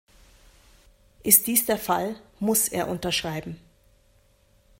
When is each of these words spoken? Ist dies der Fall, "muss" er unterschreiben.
Ist 1.21 1.45
dies 1.45 1.67
der 1.67 1.77
Fall, 1.77 2.15
"muss" 2.39 2.67
er 2.67 2.87
unterschreiben. 2.87 3.59